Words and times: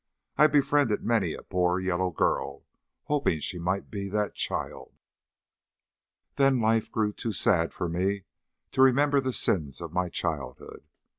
I 0.35 0.47
befriended 0.47 1.03
many 1.05 1.35
a 1.35 1.43
poor 1.43 1.79
yellow 1.79 2.09
girl, 2.09 2.65
hoping 3.03 3.39
she 3.39 3.59
might 3.59 3.91
be 3.91 4.09
that 4.09 4.33
child. 4.33 4.95
Then 6.37 6.59
life 6.59 6.91
grew 6.91 7.13
too 7.13 7.33
sad 7.33 7.71
for 7.71 7.87
me 7.87 8.23
to 8.71 8.81
remember 8.81 9.21
the 9.21 9.31
sins 9.31 9.79
of 9.79 9.93
my 9.93 10.09
childhood. 10.09 10.87